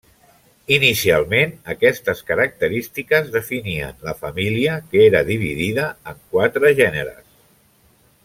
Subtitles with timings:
[0.75, 7.23] Inicialment, aquestes característiques definien la família, que era dividida en quatre gèneres.